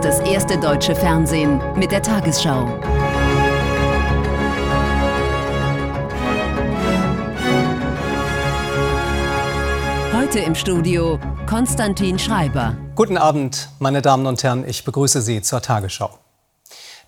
ist 0.00 0.18
das 0.18 0.20
erste 0.20 0.58
deutsche 0.58 0.94
Fernsehen 0.94 1.60
mit 1.76 1.92
der 1.92 2.00
Tagesschau. 2.00 2.66
Heute 10.14 10.38
im 10.38 10.54
Studio 10.54 11.18
Konstantin 11.46 12.18
Schreiber. 12.18 12.76
Guten 12.94 13.18
Abend, 13.18 13.68
meine 13.78 14.00
Damen 14.00 14.26
und 14.26 14.42
Herren, 14.42 14.66
ich 14.66 14.84
begrüße 14.84 15.20
Sie 15.20 15.42
zur 15.42 15.60
Tagesschau. 15.60 16.18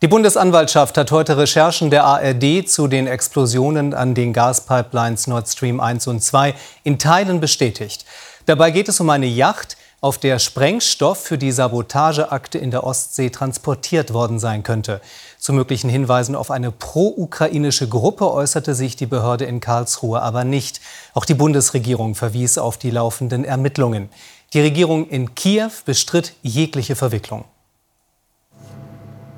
Die 0.02 0.08
Bundesanwaltschaft 0.08 0.98
hat 0.98 1.12
heute 1.12 1.38
Recherchen 1.38 1.88
der 1.88 2.04
ARD 2.04 2.68
zu 2.68 2.88
den 2.88 3.06
Explosionen 3.06 3.94
an 3.94 4.14
den 4.14 4.34
Gaspipelines 4.34 5.28
Nord 5.28 5.48
Stream 5.48 5.80
1 5.80 6.08
und 6.08 6.22
2 6.22 6.54
in 6.82 6.98
Teilen 6.98 7.40
bestätigt. 7.40 8.04
Dabei 8.44 8.70
geht 8.70 8.88
es 8.88 9.00
um 9.00 9.08
eine 9.08 9.26
Yacht, 9.26 9.76
auf 10.02 10.18
der 10.18 10.40
Sprengstoff 10.40 11.22
für 11.22 11.38
die 11.38 11.52
Sabotageakte 11.52 12.58
in 12.58 12.72
der 12.72 12.82
Ostsee 12.82 13.30
transportiert 13.30 14.12
worden 14.12 14.40
sein 14.40 14.64
könnte. 14.64 15.00
Zu 15.38 15.52
möglichen 15.52 15.88
Hinweisen 15.88 16.34
auf 16.34 16.50
eine 16.50 16.72
pro-ukrainische 16.72 17.88
Gruppe 17.88 18.28
äußerte 18.28 18.74
sich 18.74 18.96
die 18.96 19.06
Behörde 19.06 19.44
in 19.44 19.60
Karlsruhe 19.60 20.20
aber 20.20 20.42
nicht. 20.42 20.80
Auch 21.14 21.24
die 21.24 21.34
Bundesregierung 21.34 22.16
verwies 22.16 22.58
auf 22.58 22.78
die 22.78 22.90
laufenden 22.90 23.44
Ermittlungen. 23.44 24.08
Die 24.54 24.60
Regierung 24.60 25.08
in 25.08 25.36
Kiew 25.36 25.70
bestritt 25.84 26.34
jegliche 26.42 26.96
Verwicklung. 26.96 27.44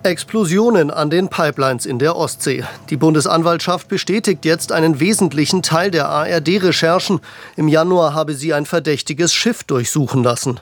Explosionen 0.05 0.91
an 0.91 1.09
den 1.09 1.29
Pipelines 1.29 1.87
in 1.87 1.99
der 1.99 2.15
Ostsee. 2.15 2.65
Die 2.91 2.97
Bundesanwaltschaft 2.97 3.89
bestätigt 3.89 4.45
jetzt 4.45 4.71
einen 4.71 5.01
wesentlichen 5.01 5.63
Teil 5.63 5.91
der 5.91 6.09
ARD-Recherchen. 6.11 7.21
Im 7.57 7.69
Januar 7.69 8.13
habe 8.13 8.35
sie 8.35 8.53
ein 8.53 8.67
verdächtiges 8.67 9.33
Schiff 9.33 9.65
durchsuchen 9.65 10.23
lassen. 10.23 10.61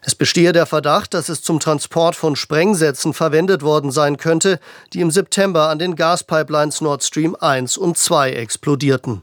Es 0.00 0.14
bestehe 0.14 0.52
der 0.52 0.64
Verdacht, 0.64 1.12
dass 1.12 1.28
es 1.28 1.42
zum 1.42 1.60
Transport 1.60 2.16
von 2.16 2.34
Sprengsätzen 2.34 3.12
verwendet 3.12 3.62
worden 3.62 3.90
sein 3.90 4.16
könnte, 4.16 4.58
die 4.94 5.00
im 5.00 5.10
September 5.10 5.68
an 5.68 5.78
den 5.78 5.94
Gaspipelines 5.94 6.80
Nord 6.80 7.04
Stream 7.04 7.36
1 7.38 7.76
und 7.76 7.98
2 7.98 8.32
explodierten. 8.32 9.22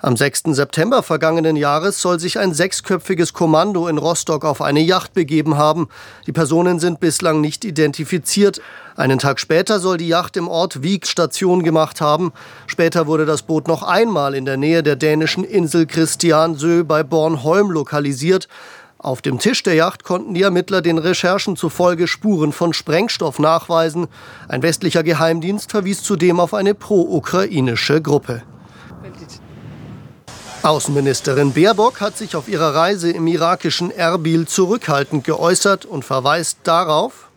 Am 0.00 0.16
6. 0.16 0.42
September 0.50 1.02
vergangenen 1.02 1.56
Jahres 1.56 2.00
soll 2.00 2.20
sich 2.20 2.38
ein 2.38 2.54
sechsköpfiges 2.54 3.32
Kommando 3.32 3.88
in 3.88 3.98
Rostock 3.98 4.44
auf 4.44 4.62
eine 4.62 4.78
Yacht 4.78 5.12
begeben 5.12 5.56
haben. 5.56 5.88
Die 6.28 6.32
Personen 6.32 6.78
sind 6.78 7.00
bislang 7.00 7.40
nicht 7.40 7.64
identifiziert. 7.64 8.60
Einen 8.94 9.18
Tag 9.18 9.40
später 9.40 9.80
soll 9.80 9.96
die 9.96 10.06
Yacht 10.06 10.36
im 10.36 10.46
Ort 10.46 10.84
Wieg 10.84 11.04
Station 11.04 11.64
gemacht 11.64 12.00
haben. 12.00 12.32
Später 12.68 13.08
wurde 13.08 13.26
das 13.26 13.42
Boot 13.42 13.66
noch 13.66 13.82
einmal 13.82 14.36
in 14.36 14.44
der 14.44 14.56
Nähe 14.56 14.84
der 14.84 14.94
dänischen 14.94 15.42
Insel 15.42 15.84
Christiansö 15.86 16.84
bei 16.84 17.02
Bornholm 17.02 17.72
lokalisiert. 17.72 18.46
Auf 18.98 19.20
dem 19.20 19.40
Tisch 19.40 19.64
der 19.64 19.74
Yacht 19.74 20.04
konnten 20.04 20.32
die 20.32 20.42
Ermittler 20.42 20.80
den 20.80 20.98
Recherchen 20.98 21.56
zufolge 21.56 22.06
Spuren 22.06 22.52
von 22.52 22.72
Sprengstoff 22.72 23.40
nachweisen. 23.40 24.06
Ein 24.46 24.62
westlicher 24.62 25.02
Geheimdienst 25.02 25.72
verwies 25.72 26.04
zudem 26.04 26.38
auf 26.38 26.54
eine 26.54 26.74
pro-ukrainische 26.74 28.00
Gruppe. 28.00 28.42
Außenministerin 30.62 31.52
Baerbock 31.52 32.00
hat 32.00 32.16
sich 32.16 32.34
auf 32.34 32.48
ihrer 32.48 32.74
Reise 32.74 33.10
im 33.10 33.26
irakischen 33.26 33.90
Erbil 33.90 34.46
zurückhaltend 34.46 35.24
geäußert 35.24 35.84
und 35.84 36.04
verweist 36.04 36.58
darauf, 36.64 37.28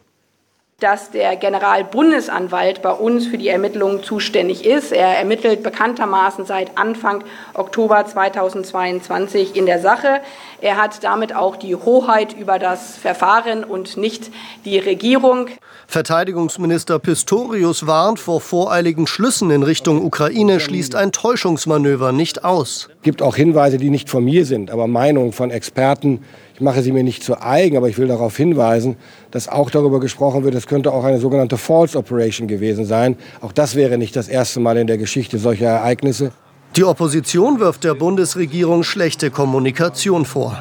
dass 0.79 1.11
der 1.11 1.35
Generalbundesanwalt 1.35 2.81
bei 2.81 2.91
uns 2.91 3.27
für 3.27 3.37
die 3.37 3.49
Ermittlungen 3.49 4.03
zuständig 4.03 4.65
ist. 4.65 4.91
Er 4.91 5.15
ermittelt 5.19 5.61
bekanntermaßen 5.61 6.45
seit 6.45 6.75
Anfang 6.79 7.23
Oktober 7.53 8.03
2022 8.03 9.55
in 9.55 9.67
der 9.67 9.79
Sache. 9.79 10.21
Er 10.59 10.77
hat 10.77 11.03
damit 11.03 11.35
auch 11.35 11.55
die 11.55 11.75
Hoheit 11.75 12.33
über 12.33 12.57
das 12.57 12.97
Verfahren 12.97 13.63
und 13.63 13.95
nicht 13.97 14.31
die 14.65 14.79
Regierung. 14.79 15.49
Verteidigungsminister 15.91 16.99
Pistorius 16.99 17.85
warnt 17.85 18.17
vor 18.17 18.39
voreiligen 18.39 19.07
Schlüssen 19.07 19.51
in 19.51 19.61
Richtung 19.61 20.01
Ukraine, 20.05 20.61
schließt 20.61 20.95
ein 20.95 21.11
Täuschungsmanöver 21.11 22.13
nicht 22.13 22.45
aus. 22.45 22.87
Es 22.95 23.01
gibt 23.03 23.21
auch 23.21 23.35
Hinweise, 23.35 23.77
die 23.77 23.89
nicht 23.89 24.09
von 24.09 24.23
mir 24.23 24.45
sind, 24.45 24.71
aber 24.71 24.87
Meinungen 24.87 25.33
von 25.33 25.51
Experten, 25.51 26.21
ich 26.53 26.61
mache 26.61 26.81
sie 26.81 26.93
mir 26.93 27.03
nicht 27.03 27.25
zu 27.25 27.41
eigen, 27.41 27.75
aber 27.75 27.89
ich 27.89 27.97
will 27.97 28.07
darauf 28.07 28.37
hinweisen, 28.37 28.95
dass 29.31 29.49
auch 29.49 29.69
darüber 29.69 29.99
gesprochen 29.99 30.45
wird, 30.45 30.55
es 30.55 30.65
könnte 30.65 30.93
auch 30.93 31.03
eine 31.03 31.19
sogenannte 31.19 31.57
False 31.57 31.97
Operation 31.97 32.47
gewesen 32.47 32.85
sein. 32.85 33.17
Auch 33.41 33.51
das 33.51 33.75
wäre 33.75 33.97
nicht 33.97 34.15
das 34.15 34.29
erste 34.29 34.61
Mal 34.61 34.77
in 34.77 34.87
der 34.87 34.97
Geschichte 34.97 35.39
solcher 35.39 35.67
Ereignisse. 35.67 36.31
Die 36.77 36.85
Opposition 36.85 37.59
wirft 37.59 37.83
der 37.83 37.95
Bundesregierung 37.95 38.83
schlechte 38.83 39.29
Kommunikation 39.29 40.23
vor 40.23 40.57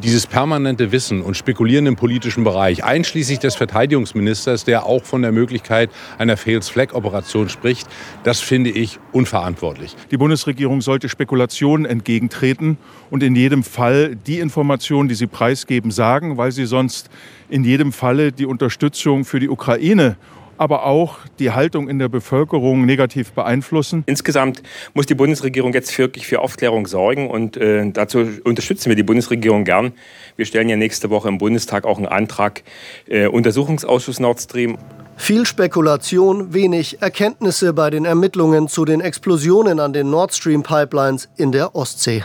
dieses 0.00 0.26
permanente 0.26 0.92
Wissen 0.92 1.22
und 1.22 1.36
Spekulieren 1.36 1.86
im 1.86 1.96
politischen 1.96 2.44
Bereich, 2.44 2.84
einschließlich 2.84 3.40
des 3.40 3.56
Verteidigungsministers, 3.56 4.64
der 4.64 4.86
auch 4.86 5.02
von 5.02 5.22
der 5.22 5.32
Möglichkeit 5.32 5.90
einer 6.18 6.36
Fails-Flag-Operation 6.36 7.48
spricht, 7.48 7.88
das 8.22 8.40
finde 8.40 8.70
ich 8.70 9.00
unverantwortlich. 9.12 9.96
Die 10.10 10.16
Bundesregierung 10.16 10.82
sollte 10.82 11.08
Spekulationen 11.08 11.84
entgegentreten 11.84 12.78
und 13.10 13.22
in 13.22 13.34
jedem 13.34 13.64
Fall 13.64 14.14
die 14.14 14.38
Informationen, 14.38 15.08
die 15.08 15.16
sie 15.16 15.26
preisgeben, 15.26 15.90
sagen, 15.90 16.36
weil 16.36 16.52
sie 16.52 16.66
sonst 16.66 17.10
in 17.48 17.64
jedem 17.64 17.92
Falle 17.92 18.30
die 18.30 18.46
Unterstützung 18.46 19.24
für 19.24 19.40
die 19.40 19.48
Ukraine 19.48 20.16
aber 20.58 20.84
auch 20.84 21.18
die 21.38 21.52
Haltung 21.52 21.88
in 21.88 21.98
der 21.98 22.08
Bevölkerung 22.08 22.84
negativ 22.84 23.32
beeinflussen. 23.32 24.02
Insgesamt 24.06 24.62
muss 24.92 25.06
die 25.06 25.14
Bundesregierung 25.14 25.72
jetzt 25.72 25.96
wirklich 25.96 26.26
für 26.26 26.40
Aufklärung 26.40 26.86
sorgen 26.86 27.30
und 27.30 27.56
äh, 27.56 27.90
dazu 27.90 28.26
unterstützen 28.44 28.90
wir 28.90 28.96
die 28.96 29.02
Bundesregierung 29.02 29.64
gern. 29.64 29.92
Wir 30.36 30.44
stellen 30.44 30.68
ja 30.68 30.76
nächste 30.76 31.10
Woche 31.10 31.28
im 31.28 31.38
Bundestag 31.38 31.84
auch 31.84 31.96
einen 31.96 32.06
Antrag 32.06 32.62
äh, 33.06 33.26
Untersuchungsausschuss 33.26 34.20
Nord 34.20 34.40
Stream. 34.40 34.78
Viel 35.16 35.46
Spekulation, 35.46 36.52
wenig 36.54 37.02
Erkenntnisse 37.02 37.72
bei 37.72 37.90
den 37.90 38.04
Ermittlungen 38.04 38.68
zu 38.68 38.84
den 38.84 39.00
Explosionen 39.00 39.80
an 39.80 39.92
den 39.92 40.10
Nord 40.10 40.34
Stream 40.34 40.62
Pipelines 40.62 41.28
in 41.36 41.50
der 41.50 41.74
Ostsee. 41.74 42.24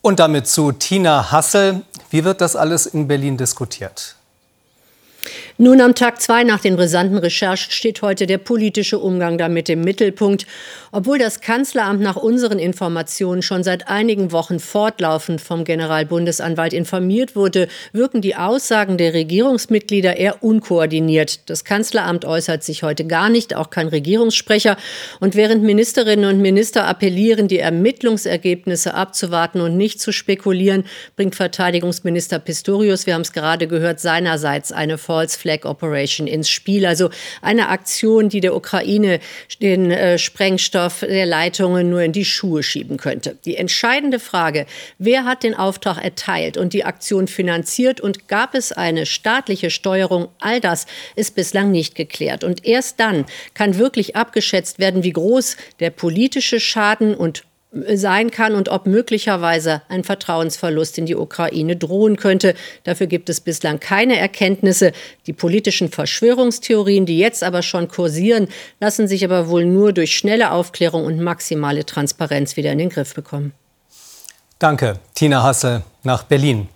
Und 0.00 0.18
damit 0.18 0.48
zu 0.48 0.72
Tina 0.72 1.30
Hassel. 1.30 1.82
Wie 2.10 2.24
wird 2.24 2.40
das 2.40 2.56
alles 2.56 2.86
in 2.86 3.06
Berlin 3.06 3.36
diskutiert? 3.36 4.16
Nun 5.58 5.80
am 5.80 5.94
Tag 5.94 6.20
zwei 6.20 6.44
nach 6.44 6.60
den 6.60 6.76
brisanten 6.76 7.18
Recherchen 7.18 7.70
steht 7.70 8.02
heute 8.02 8.26
der 8.26 8.38
politische 8.38 8.98
Umgang 8.98 9.38
damit 9.38 9.68
im 9.68 9.82
Mittelpunkt. 9.82 10.46
Obwohl 10.90 11.18
das 11.18 11.40
Kanzleramt 11.40 12.00
nach 12.00 12.16
unseren 12.16 12.58
Informationen 12.58 13.42
schon 13.42 13.62
seit 13.62 13.88
einigen 13.88 14.32
Wochen 14.32 14.58
fortlaufend 14.58 15.40
vom 15.40 15.64
Generalbundesanwalt 15.64 16.72
informiert 16.72 17.36
wurde, 17.36 17.68
wirken 17.92 18.20
die 18.20 18.36
Aussagen 18.36 18.98
der 18.98 19.14
Regierungsmitglieder 19.14 20.16
eher 20.16 20.42
unkoordiniert. 20.42 21.48
Das 21.48 21.64
Kanzleramt 21.64 22.24
äußert 22.24 22.62
sich 22.62 22.82
heute 22.82 23.06
gar 23.06 23.30
nicht, 23.30 23.54
auch 23.54 23.70
kein 23.70 23.88
Regierungssprecher. 23.88 24.76
Und 25.20 25.34
während 25.34 25.62
Ministerinnen 25.62 26.24
und 26.24 26.42
Minister 26.42 26.86
appellieren, 26.86 27.48
die 27.48 27.58
Ermittlungsergebnisse 27.58 28.94
abzuwarten 28.94 29.60
und 29.60 29.76
nicht 29.76 30.00
zu 30.00 30.12
spekulieren, 30.12 30.84
bringt 31.16 31.34
Verteidigungsminister 31.34 32.38
Pistorius, 32.38 33.06
wir 33.06 33.14
haben 33.14 33.22
es 33.22 33.32
gerade 33.32 33.66
gehört, 33.66 34.00
seinerseits 34.00 34.72
eine 34.72 34.98
False 35.12 35.38
Flag 35.38 35.66
Operation 35.66 36.26
ins 36.26 36.48
Spiel. 36.48 36.86
Also 36.86 37.10
eine 37.42 37.68
Aktion, 37.68 38.30
die 38.30 38.40
der 38.40 38.56
Ukraine 38.56 39.20
den 39.60 39.90
äh, 39.90 40.16
Sprengstoff 40.16 41.00
der 41.00 41.26
Leitungen 41.26 41.90
nur 41.90 42.00
in 42.00 42.12
die 42.12 42.24
Schuhe 42.24 42.62
schieben 42.62 42.96
könnte. 42.96 43.36
Die 43.44 43.58
entscheidende 43.58 44.18
Frage, 44.18 44.64
wer 44.96 45.26
hat 45.26 45.42
den 45.42 45.54
Auftrag 45.54 46.02
erteilt 46.02 46.56
und 46.56 46.72
die 46.72 46.86
Aktion 46.86 47.28
finanziert 47.28 48.00
und 48.00 48.26
gab 48.26 48.54
es 48.54 48.72
eine 48.72 49.04
staatliche 49.04 49.68
Steuerung? 49.68 50.28
All 50.40 50.60
das 50.60 50.86
ist 51.14 51.34
bislang 51.34 51.70
nicht 51.70 51.94
geklärt. 51.94 52.42
Und 52.42 52.64
erst 52.64 52.98
dann 52.98 53.26
kann 53.52 53.76
wirklich 53.76 54.16
abgeschätzt 54.16 54.78
werden, 54.78 55.04
wie 55.04 55.12
groß 55.12 55.58
der 55.78 55.90
politische 55.90 56.58
Schaden 56.58 57.14
und 57.14 57.44
sein 57.94 58.30
kann 58.30 58.54
und 58.54 58.68
ob 58.68 58.86
möglicherweise 58.86 59.82
ein 59.88 60.04
Vertrauensverlust 60.04 60.98
in 60.98 61.06
die 61.06 61.16
Ukraine 61.16 61.76
drohen 61.76 62.16
könnte. 62.16 62.54
Dafür 62.84 63.06
gibt 63.06 63.30
es 63.30 63.40
bislang 63.40 63.80
keine 63.80 64.18
Erkenntnisse. 64.18 64.92
Die 65.26 65.32
politischen 65.32 65.88
Verschwörungstheorien, 65.88 67.06
die 67.06 67.18
jetzt 67.18 67.42
aber 67.42 67.62
schon 67.62 67.88
kursieren, 67.88 68.48
lassen 68.80 69.08
sich 69.08 69.24
aber 69.24 69.48
wohl 69.48 69.64
nur 69.64 69.92
durch 69.92 70.16
schnelle 70.16 70.52
Aufklärung 70.52 71.06
und 71.06 71.20
maximale 71.20 71.86
Transparenz 71.86 72.56
wieder 72.56 72.72
in 72.72 72.78
den 72.78 72.90
Griff 72.90 73.14
bekommen. 73.14 73.52
Danke, 74.58 74.98
Tina 75.14 75.42
Hasse 75.42 75.82
nach 76.04 76.24
Berlin. 76.24 76.68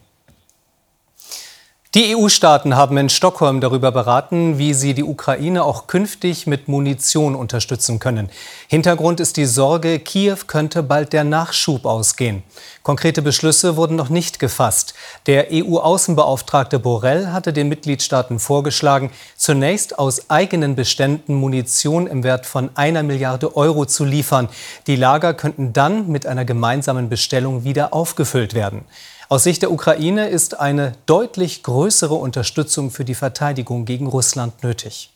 Die 1.97 2.15
EU-Staaten 2.15 2.77
haben 2.77 2.99
in 2.99 3.09
Stockholm 3.09 3.63
darüber 3.63 3.91
beraten, 3.91 4.59
wie 4.59 4.75
sie 4.75 4.93
die 4.93 5.03
Ukraine 5.03 5.65
auch 5.65 5.87
künftig 5.87 6.47
mit 6.47 6.69
Munition 6.69 7.35
unterstützen 7.35 8.01
können. 8.01 8.29
Hintergrund 8.69 9.19
ist 9.19 9.39
die 9.39 9.47
Sorge, 9.47 9.99
Kiew 9.99 10.37
könnte 10.47 10.83
bald 10.83 11.15
der 11.15 11.25
Nachschub 11.25 11.87
ausgehen. 11.87 12.43
Konkrete 12.83 13.23
Beschlüsse 13.23 13.77
wurden 13.77 13.97
noch 13.97 14.11
nicht 14.11 14.39
gefasst. 14.39 14.93
Der 15.25 15.47
EU-Außenbeauftragte 15.51 16.79
Borrell 16.79 17.29
hatte 17.29 17.55
den 17.55 17.71
Mitgliedstaaten 17.71 18.41
vorgeschlagen, 18.41 19.11
zunächst 19.39 19.99
aus 19.99 20.29
eigenen 20.29 20.77
Beständen 20.77 21.35
Munition 21.37 22.07
im 22.09 22.25
Wert 22.25 22.45
von 22.45 22.69
einer 22.75 23.05
Milliarde 23.05 23.57
Euro 23.57 23.87
zu 23.87 24.05
liefern. 24.05 24.51
Die 24.87 24.97
Lager 24.97 25.33
könnten 25.33 25.73
dann 25.73 26.09
mit 26.09 26.27
einer 26.27 26.45
gemeinsamen 26.45 27.09
Bestellung 27.09 27.65
wieder 27.65 27.95
aufgefüllt 27.95 28.53
werden. 28.53 28.85
Aus 29.29 29.43
Sicht 29.43 29.63
der 29.63 29.73
Ukraine 29.73 30.29
ist 30.29 30.61
eine 30.61 30.93
deutlich 31.07 31.65
größere 31.65 32.15
Unterstützung 32.15 32.93
für 32.93 33.05
die 33.05 33.17
Verteidigung 33.17 33.85
gegen 33.85 34.07
Russland 34.07 34.63
nötig. 34.63 35.11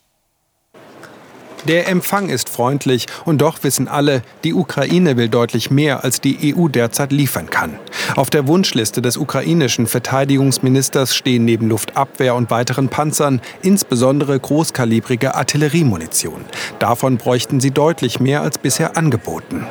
Der 1.69 1.87
Empfang 1.87 2.29
ist 2.29 2.49
freundlich 2.49 3.07
und 3.25 3.39
doch 3.39 3.63
wissen 3.63 3.87
alle, 3.87 4.23
die 4.43 4.55
Ukraine 4.55 5.17
will 5.17 5.29
deutlich 5.29 5.71
mehr, 5.71 6.03
als 6.03 6.21
die 6.21 6.57
EU 6.57 6.67
derzeit 6.67 7.13
liefern 7.13 7.51
kann. 7.51 7.79
Auf 8.17 8.31
der 8.31 8.49
Wunschliste 8.49 9.01
des 9.01 9.17
ukrainischen 9.17 9.87
Verteidigungsministers 9.87 11.15
stehen 11.15 11.45
neben 11.45 11.69
Luftabwehr 11.69 12.35
und 12.35 12.51
weiteren 12.51 12.89
Panzern 12.89 13.41
insbesondere 13.63 14.41
großkalibrige 14.41 15.37
Artilleriemunition. 15.37 16.45
Davon 16.81 17.19
bräuchten 17.19 17.61
sie 17.61 17.71
deutlich 17.71 18.19
mehr 18.19 18.43
als 18.43 18.59
bisher 18.59 18.97
angeboten. 18.97 19.67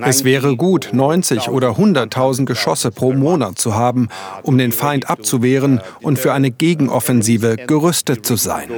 Es 0.00 0.24
wäre 0.24 0.56
gut, 0.56 0.90
90 0.92 1.48
oder 1.48 1.70
100.000 1.70 2.44
Geschosse 2.44 2.90
pro 2.90 3.12
Monat 3.12 3.58
zu 3.58 3.74
haben, 3.74 4.08
um 4.42 4.58
den 4.58 4.72
Feind 4.72 5.10
abzuwehren 5.10 5.80
und 6.00 6.18
für 6.18 6.32
eine 6.32 6.50
Gegenoffensive 6.50 7.56
gerüstet 7.66 8.24
zu 8.24 8.36
sein. 8.36 8.68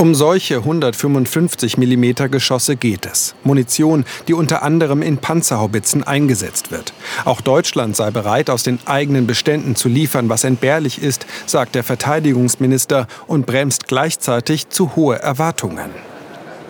Um 0.00 0.14
solche 0.14 0.56
155 0.56 1.76
mm 1.76 2.30
Geschosse 2.30 2.76
geht 2.76 3.04
es. 3.04 3.34
Munition, 3.44 4.06
die 4.28 4.32
unter 4.32 4.62
anderem 4.62 5.02
in 5.02 5.18
Panzerhaubitzen 5.18 6.04
eingesetzt 6.04 6.70
wird. 6.70 6.94
Auch 7.26 7.42
Deutschland 7.42 7.96
sei 7.96 8.10
bereit, 8.10 8.48
aus 8.48 8.62
den 8.62 8.78
eigenen 8.86 9.26
Beständen 9.26 9.76
zu 9.76 9.90
liefern, 9.90 10.30
was 10.30 10.44
entbehrlich 10.44 11.02
ist, 11.02 11.26
sagt 11.44 11.74
der 11.74 11.84
Verteidigungsminister 11.84 13.08
und 13.26 13.44
bremst 13.44 13.88
gleichzeitig 13.88 14.70
zu 14.70 14.96
hohe 14.96 15.18
Erwartungen. 15.18 15.90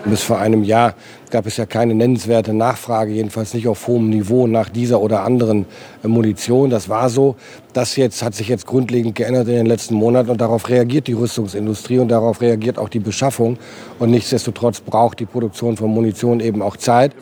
Bis 0.04 0.22
vor 0.22 0.38
einem 0.38 0.64
Jahr 0.64 0.94
gab 1.30 1.46
es 1.46 1.56
ja 1.56 1.66
keine 1.66 1.94
nennenswerte 1.94 2.54
Nachfrage, 2.54 3.12
jedenfalls 3.12 3.54
nicht 3.54 3.68
auf 3.68 3.86
hohem 3.86 4.08
Niveau 4.08 4.46
nach 4.46 4.68
dieser 4.68 5.00
oder 5.00 5.24
anderen 5.24 5.66
äh, 6.02 6.08
Munition. 6.08 6.70
Das 6.70 6.88
war 6.88 7.10
so. 7.10 7.36
Das 7.72 7.96
jetzt 7.96 8.22
hat 8.22 8.34
sich 8.34 8.48
jetzt 8.48 8.66
grundlegend 8.66 9.14
geändert 9.14 9.46
in 9.48 9.54
den 9.54 9.66
letzten 9.66 9.94
Monaten 9.94 10.30
und 10.30 10.40
darauf 10.40 10.68
reagiert 10.68 11.06
die 11.06 11.12
Rüstungsindustrie 11.12 11.98
und 11.98 12.08
darauf 12.08 12.40
reagiert 12.40 12.78
auch 12.78 12.88
die 12.88 12.98
Beschaffung. 12.98 13.58
Und 13.98 14.10
nichtsdestotrotz 14.10 14.80
braucht 14.80 15.20
die 15.20 15.26
Produktion 15.26 15.76
von 15.76 15.90
Munition 15.90 16.40
eben 16.40 16.62
auch 16.62 16.76
Zeit. 16.76 17.12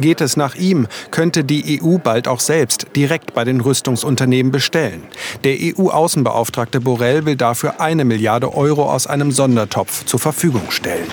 Geht 0.00 0.20
es 0.20 0.36
nach 0.36 0.56
ihm, 0.56 0.88
könnte 1.10 1.44
die 1.44 1.80
EU 1.82 1.96
bald 1.98 2.28
auch 2.28 2.40
selbst 2.40 2.88
direkt 2.94 3.32
bei 3.34 3.44
den 3.44 3.60
Rüstungsunternehmen 3.60 4.52
bestellen. 4.52 5.04
Der 5.44 5.56
EU-Außenbeauftragte 5.58 6.80
Borrell 6.80 7.24
will 7.24 7.36
dafür 7.36 7.80
eine 7.80 8.04
Milliarde 8.04 8.54
Euro 8.54 8.90
aus 8.90 9.06
einem 9.06 9.30
Sondertopf 9.32 10.04
zur 10.04 10.20
Verfügung 10.20 10.70
stellen. 10.70 11.06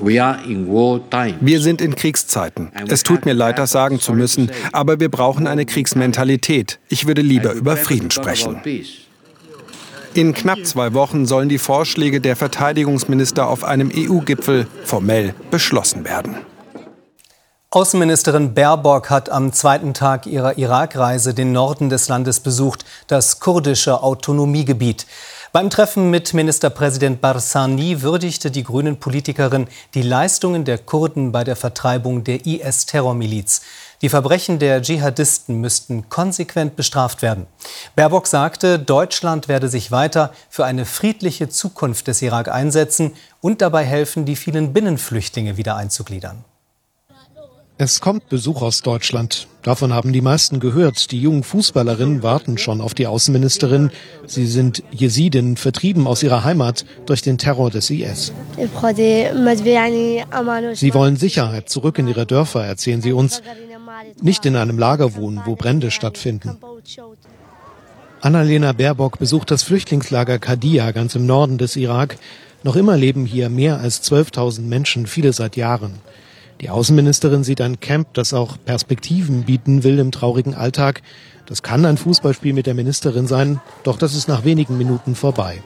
Wir 0.00 1.60
sind 1.60 1.80
in 1.80 1.94
Kriegszeiten. 1.94 2.70
Es 2.88 3.02
tut 3.02 3.24
mir 3.24 3.32
leid, 3.32 3.58
das 3.58 3.70
sagen 3.70 4.00
zu 4.00 4.12
müssen, 4.12 4.50
aber 4.72 5.00
wir 5.00 5.10
brauchen 5.10 5.46
eine 5.46 5.66
Kriegsmentalität. 5.66 6.78
Ich 6.88 7.06
würde 7.06 7.22
lieber 7.22 7.52
über 7.52 7.76
Frieden 7.76 8.10
sprechen. 8.10 8.60
In 10.14 10.32
knapp 10.32 10.64
zwei 10.64 10.94
Wochen 10.94 11.26
sollen 11.26 11.48
die 11.48 11.58
Vorschläge 11.58 12.20
der 12.20 12.36
Verteidigungsminister 12.36 13.48
auf 13.48 13.64
einem 13.64 13.90
EU-Gipfel 13.92 14.68
formell 14.84 15.34
beschlossen 15.50 16.04
werden. 16.04 16.36
Außenministerin 17.70 18.54
Baerbock 18.54 19.10
hat 19.10 19.30
am 19.30 19.52
zweiten 19.52 19.94
Tag 19.94 20.26
ihrer 20.26 20.56
Irakreise 20.56 21.34
den 21.34 21.50
Norden 21.50 21.90
des 21.90 22.06
Landes 22.06 22.38
besucht, 22.38 22.84
das 23.08 23.40
kurdische 23.40 24.04
Autonomiegebiet. 24.04 25.06
Beim 25.54 25.70
Treffen 25.70 26.10
mit 26.10 26.34
Ministerpräsident 26.34 27.20
Barzani 27.20 28.02
würdigte 28.02 28.50
die 28.50 28.64
grünen 28.64 28.98
Politikerin 28.98 29.68
die 29.94 30.02
Leistungen 30.02 30.64
der 30.64 30.78
Kurden 30.78 31.30
bei 31.30 31.44
der 31.44 31.54
Vertreibung 31.54 32.24
der 32.24 32.44
IS-Terrormiliz. 32.44 33.60
Die 34.02 34.08
Verbrechen 34.08 34.58
der 34.58 34.82
Dschihadisten 34.82 35.60
müssten 35.60 36.08
konsequent 36.08 36.74
bestraft 36.74 37.22
werden. 37.22 37.46
Baerbock 37.94 38.26
sagte, 38.26 38.80
Deutschland 38.80 39.46
werde 39.46 39.68
sich 39.68 39.92
weiter 39.92 40.32
für 40.50 40.64
eine 40.64 40.84
friedliche 40.84 41.48
Zukunft 41.48 42.08
des 42.08 42.20
Irak 42.20 42.48
einsetzen 42.48 43.12
und 43.40 43.62
dabei 43.62 43.84
helfen, 43.84 44.24
die 44.24 44.34
vielen 44.34 44.72
Binnenflüchtlinge 44.72 45.56
wieder 45.56 45.76
einzugliedern. 45.76 46.44
Es 47.76 48.00
kommt 48.00 48.28
Besuch 48.28 48.62
aus 48.62 48.82
Deutschland. 48.82 49.48
Davon 49.62 49.92
haben 49.92 50.12
die 50.12 50.20
meisten 50.20 50.60
gehört. 50.60 51.10
Die 51.10 51.20
jungen 51.20 51.42
Fußballerinnen 51.42 52.22
warten 52.22 52.56
schon 52.56 52.80
auf 52.80 52.94
die 52.94 53.08
Außenministerin. 53.08 53.90
Sie 54.26 54.46
sind 54.46 54.84
Jesiden, 54.92 55.56
vertrieben 55.56 56.06
aus 56.06 56.22
ihrer 56.22 56.44
Heimat 56.44 56.84
durch 57.06 57.22
den 57.22 57.36
Terror 57.36 57.70
des 57.70 57.90
IS. 57.90 58.32
Sie 60.74 60.94
wollen 60.94 61.16
Sicherheit 61.16 61.68
zurück 61.68 61.98
in 61.98 62.06
ihre 62.06 62.26
Dörfer, 62.26 62.64
erzählen 62.64 63.02
sie 63.02 63.12
uns. 63.12 63.42
Nicht 64.22 64.46
in 64.46 64.54
einem 64.54 64.78
Lager 64.78 65.16
wohnen, 65.16 65.42
wo 65.44 65.56
Brände 65.56 65.90
stattfinden. 65.90 66.56
Annalena 68.20 68.72
Baerbock 68.72 69.18
besucht 69.18 69.50
das 69.50 69.64
Flüchtlingslager 69.64 70.38
Kadia 70.38 70.92
ganz 70.92 71.16
im 71.16 71.26
Norden 71.26 71.58
des 71.58 71.74
Irak. 71.74 72.18
Noch 72.62 72.76
immer 72.76 72.96
leben 72.96 73.26
hier 73.26 73.50
mehr 73.50 73.80
als 73.80 74.00
12.000 74.08 74.62
Menschen, 74.62 75.08
viele 75.08 75.32
seit 75.32 75.56
Jahren. 75.56 75.94
Die 76.60 76.70
Außenministerin 76.70 77.44
sieht 77.44 77.60
ein 77.60 77.80
Camp, 77.80 78.14
das 78.14 78.32
auch 78.32 78.56
Perspektiven 78.64 79.44
bieten 79.44 79.84
will 79.84 79.98
im 79.98 80.12
traurigen 80.12 80.54
Alltag. 80.54 81.02
Das 81.46 81.62
kann 81.62 81.84
ein 81.84 81.98
Fußballspiel 81.98 82.52
mit 82.52 82.66
der 82.66 82.74
Ministerin 82.74 83.26
sein, 83.26 83.60
doch 83.82 83.98
das 83.98 84.14
ist 84.14 84.28
nach 84.28 84.44
wenigen 84.44 84.78
Minuten 84.78 85.14
vorbei. 85.14 85.62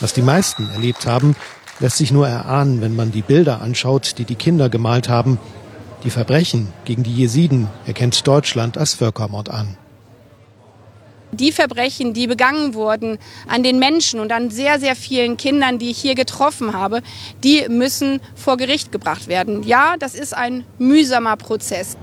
Was 0.00 0.14
die 0.14 0.22
meisten 0.22 0.70
erlebt 0.70 1.06
haben, 1.06 1.36
lässt 1.80 1.96
sich 1.96 2.12
nur 2.12 2.28
erahnen, 2.28 2.80
wenn 2.80 2.96
man 2.96 3.10
die 3.10 3.22
Bilder 3.22 3.60
anschaut, 3.60 4.14
die 4.18 4.24
die 4.24 4.36
Kinder 4.36 4.68
gemalt 4.68 5.08
haben. 5.08 5.38
Die 6.04 6.10
Verbrechen 6.10 6.72
gegen 6.84 7.02
die 7.02 7.14
Jesiden 7.14 7.68
erkennt 7.86 8.26
Deutschland 8.26 8.78
als 8.78 8.94
Völkermord 8.94 9.50
an 9.50 9.76
die 11.36 11.52
Verbrechen, 11.52 12.14
die 12.14 12.26
begangen 12.26 12.74
wurden 12.74 13.18
an 13.48 13.62
den 13.62 13.78
Menschen 13.78 14.20
und 14.20 14.32
an 14.32 14.50
sehr, 14.50 14.80
sehr 14.80 14.96
vielen 14.96 15.36
Kindern, 15.36 15.78
die 15.78 15.90
ich 15.90 15.98
hier 15.98 16.14
getroffen 16.14 16.72
habe, 16.72 17.02
die 17.42 17.66
müssen 17.68 18.20
vor 18.34 18.56
Gericht 18.56 18.92
gebracht 18.92 19.28
werden. 19.28 19.62
Ja, 19.62 19.96
das 19.98 20.14
ist 20.14 20.34
ein 20.34 20.64
mühsamer 20.78 21.36
Prozess. 21.36 21.96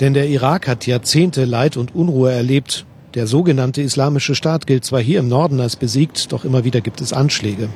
Denn 0.00 0.14
der 0.14 0.28
Irak 0.28 0.66
hat 0.66 0.86
Jahrzehnte 0.86 1.44
Leid 1.44 1.76
und 1.76 1.94
Unruhe 1.94 2.32
erlebt. 2.32 2.84
Der 3.14 3.28
sogenannte 3.28 3.80
Islamische 3.80 4.34
Staat 4.34 4.66
gilt 4.66 4.84
zwar 4.84 5.00
hier 5.00 5.20
im 5.20 5.28
Norden 5.28 5.60
als 5.60 5.76
besiegt, 5.76 6.32
doch 6.32 6.44
immer 6.44 6.64
wieder 6.64 6.80
gibt 6.80 7.00
es 7.00 7.12
Anschläge. 7.12 7.68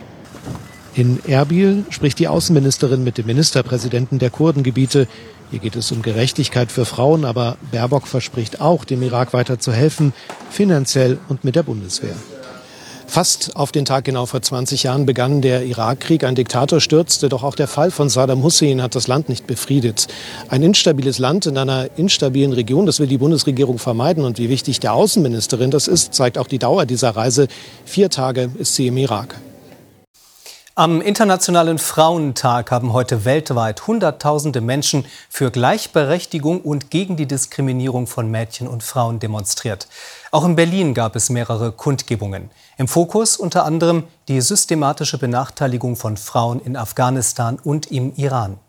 In 0.95 1.21
Erbil 1.29 1.85
spricht 1.91 2.19
die 2.19 2.27
Außenministerin 2.27 3.05
mit 3.05 3.19
dem 3.19 3.27
Ministerpräsidenten 3.27 4.19
der 4.19 4.31
Kurdengebiete. 4.31 5.07
Hier 5.51 5.61
geht 5.61 5.77
es 5.77 5.91
um 5.93 6.03
Gerechtigkeit 6.03 6.71
für 6.71 6.85
Frauen, 6.85 7.25
aber 7.25 7.57
Baerbock 7.73 8.07
verspricht 8.07 8.61
auch, 8.61 8.85
dem 8.85 9.03
Irak 9.03 9.33
weiter 9.33 9.59
zu 9.59 9.73
helfen, 9.73 10.13
finanziell 10.51 11.19
und 11.29 11.43
mit 11.43 11.57
der 11.57 11.63
Bundeswehr. 11.63 12.17
Fast 13.07 13.57
auf 13.57 13.73
den 13.73 13.87
Tag 13.87 14.05
genau 14.05 14.27
vor 14.27 14.43
20 14.43 14.83
Jahren 14.83 15.07
begann 15.07 15.41
der 15.41 15.65
Irakkrieg. 15.65 16.25
Ein 16.25 16.35
Diktator 16.35 16.79
stürzte, 16.79 17.31
doch 17.31 17.43
auch 17.43 17.55
der 17.55 17.67
Fall 17.67 17.91
von 17.91 18.11
Saddam 18.11 18.43
Hussein 18.43 18.83
hat 18.83 18.95
das 18.95 19.09
Land 19.09 19.31
nicht 19.31 19.47
befriedet. 19.47 20.09
Ein 20.51 20.63
instabiles 20.63 21.19
Land 21.19 21.47
in 21.47 21.57
einer 21.57 21.89
instabilen 21.97 22.53
Region, 22.53 22.85
das 22.85 23.01
will 23.01 23.07
die 23.07 23.17
Bundesregierung 23.17 23.79
vermeiden. 23.79 24.27
Und 24.27 24.39
wie 24.39 24.51
wichtig 24.51 24.81
der 24.81 24.93
Außenministerin 24.93 25.71
das 25.71 25.89
ist, 25.89 26.13
zeigt 26.13 26.37
auch 26.37 26.47
die 26.47 26.59
Dauer 26.59 26.85
dieser 26.85 27.17
Reise. 27.17 27.49
Vier 27.87 28.11
Tage 28.11 28.51
ist 28.59 28.75
sie 28.75 28.89
im 28.89 28.99
Irak. 28.99 29.37
Am 30.79 31.01
Internationalen 31.01 31.77
Frauentag 31.77 32.71
haben 32.71 32.93
heute 32.93 33.25
weltweit 33.25 33.89
Hunderttausende 33.89 34.61
Menschen 34.61 35.07
für 35.29 35.51
Gleichberechtigung 35.51 36.61
und 36.61 36.93
gegen 36.93 37.17
die 37.17 37.27
Diskriminierung 37.27 38.07
von 38.07 38.31
Mädchen 38.31 38.69
und 38.69 38.85
Frauen 38.85 39.19
demonstriert. 39.19 39.89
Auch 40.31 40.45
in 40.45 40.55
Berlin 40.55 40.95
gab 40.95 41.17
es 41.17 41.31
mehrere 41.31 41.73
Kundgebungen. 41.73 42.53
Im 42.77 42.87
Fokus 42.87 43.37
unter 43.37 43.65
anderem 43.65 44.05
die 44.29 44.41
systematische 44.41 45.19
Benachteiligung 45.19 45.97
von 45.97 46.17
Frauen 46.17 46.61
in 46.61 46.77
Afghanistan 46.77 47.59
und 47.65 47.91
im 47.91 48.15
Iran. 48.15 48.61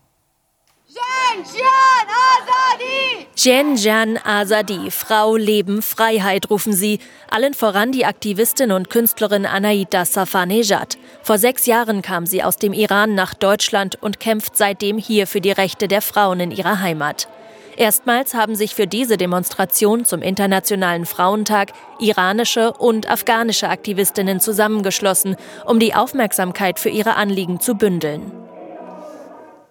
Jen 3.41 4.19
Azadi, 4.21 4.91
Frau, 4.91 5.37
Leben, 5.37 5.81
Freiheit, 5.81 6.49
rufen 6.49 6.73
sie. 6.73 6.99
Allen 7.29 7.53
voran 7.53 7.93
die 7.93 8.03
Aktivistin 8.03 8.73
und 8.73 8.89
Künstlerin 8.89 9.45
Anaita 9.45 10.03
Safanejad. 10.03 10.97
Vor 11.23 11.37
sechs 11.37 11.65
Jahren 11.65 12.01
kam 12.01 12.25
sie 12.25 12.43
aus 12.43 12.57
dem 12.57 12.73
Iran 12.73 13.15
nach 13.15 13.33
Deutschland 13.33 13.97
und 14.01 14.19
kämpft 14.19 14.57
seitdem 14.57 14.97
hier 14.97 15.25
für 15.25 15.39
die 15.39 15.53
Rechte 15.53 15.87
der 15.87 16.01
Frauen 16.01 16.41
in 16.41 16.51
ihrer 16.51 16.81
Heimat. 16.81 17.29
Erstmals 17.77 18.33
haben 18.33 18.55
sich 18.55 18.75
für 18.75 18.87
diese 18.87 19.15
Demonstration 19.15 20.03
zum 20.03 20.21
Internationalen 20.21 21.05
Frauentag 21.05 21.71
iranische 22.01 22.73
und 22.73 23.09
afghanische 23.09 23.69
Aktivistinnen 23.69 24.41
zusammengeschlossen, 24.41 25.37
um 25.65 25.79
die 25.79 25.95
Aufmerksamkeit 25.95 26.77
für 26.77 26.89
ihre 26.89 27.15
Anliegen 27.15 27.61
zu 27.61 27.75
bündeln 27.75 28.38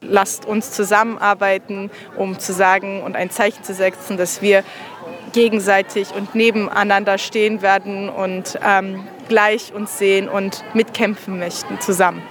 lasst 0.01 0.45
uns 0.47 0.73
zusammenarbeiten, 0.73 1.91
um 2.17 2.39
zu 2.39 2.53
sagen 2.53 3.03
und 3.03 3.17
ein 3.17 3.31
Zeichen 3.31 3.65
zu 3.65 3.75
setzen, 3.75 4.17
dass 4.17 4.43
wir 4.43 4.65
gegenseitig 5.33 6.09
und 6.15 6.35
nebeneinander 6.35 7.19
stehen 7.19 7.63
werden 7.63 8.09
und 8.09 8.59
ähm, 8.65 9.07
gleich 9.29 9.73
uns 9.75 9.99
sehen 9.99 10.29
und 10.29 10.65
mitkämpfen 10.75 11.39
möchten 11.39 11.81
zusammen. 11.81 12.23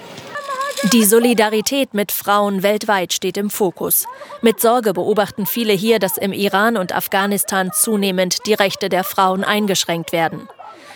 Die 0.94 1.04
Solidarität 1.04 1.94
mit 1.96 2.12
Frauen 2.12 2.62
weltweit 2.62 3.12
steht 3.12 3.38
im 3.38 3.50
Fokus. 3.50 4.06
Mit 4.42 4.60
Sorge 4.60 4.94
beobachten 4.94 5.48
viele 5.48 5.74
hier, 5.74 5.98
dass 5.98 6.18
im 6.18 6.34
Iran 6.34 6.78
und 6.78 6.94
Afghanistan 6.94 7.72
zunehmend 7.74 8.46
die 8.46 8.54
Rechte 8.54 8.88
der 8.88 9.04
Frauen 9.04 9.44
eingeschränkt 9.44 10.12
werden. 10.12 10.48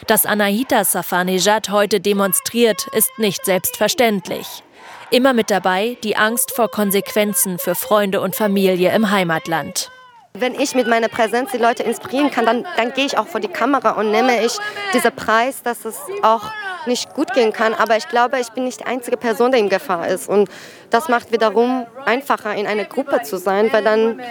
Dass 0.06 0.26
Anahita 0.26 0.84
Safanejad 0.84 1.70
heute 1.70 2.00
demonstriert, 2.00 2.88
ist 2.96 3.10
nicht 3.18 3.44
selbstverständlich. 3.46 4.64
Immer 5.12 5.34
mit 5.34 5.52
dabei 5.52 5.98
die 6.06 6.16
Angst 6.16 6.52
vor 6.56 6.72
Konsequenzen 6.72 7.60
für 7.60 7.76
Freunde 7.76 8.22
und 8.22 8.34
Familie 8.34 8.96
im 8.96 9.12
Heimatland. 9.12 9.92
Wenn 10.34 10.56
ich 10.56 10.74
mit 10.74 10.88
meiner 10.88 11.10
Präsenz 11.10 11.52
die 11.52 11.58
Leute 11.58 11.84
inspirieren 11.84 12.32
kann, 12.32 12.46
dann, 12.46 12.66
dann 12.78 12.94
gehe 12.94 13.06
ich 13.06 13.18
auch 13.18 13.28
vor 13.28 13.42
die 13.42 13.50
Kamera 13.50 13.92
und 13.92 14.12
nehme 14.12 14.42
ich 14.46 14.58
diesen 14.94 15.12
Preis, 15.12 15.64
dass 15.64 15.84
es 15.84 15.98
auch 16.22 16.44
nicht 16.86 17.14
gut 17.14 17.34
gehen 17.34 17.52
kann. 17.52 17.74
Aber 17.74 17.98
ich 17.98 18.08
glaube, 18.08 18.40
ich 18.40 18.52
bin 18.52 18.64
nicht 18.64 18.80
die 18.80 18.86
einzige 18.86 19.18
Person, 19.18 19.52
die 19.52 19.60
in 19.60 19.68
Gefahr 19.68 20.08
ist. 20.08 20.30
Und 20.30 20.50
das 20.90 21.10
macht 21.10 21.34
wiederum 21.34 21.86
einfacher, 22.06 22.56
in 22.56 22.66
einer 22.66 22.86
Gruppe 22.86 23.22
zu 23.24 23.36
sein, 23.36 23.68
weil 23.74 23.84
dann 23.84 24.22